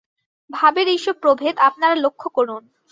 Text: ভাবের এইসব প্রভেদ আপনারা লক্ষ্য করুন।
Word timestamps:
ভাবের 0.49 0.87
এইসব 0.87 1.15
প্রভেদ 1.21 1.55
আপনারা 1.59 1.95
লক্ষ্য 1.95 2.27
করুন। 2.29 2.63